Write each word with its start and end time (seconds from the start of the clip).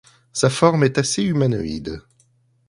Sa 0.33 0.49
forme 0.49 0.83
est 0.83 0.97
assez 0.97 1.21
humanoïde. 1.21 2.01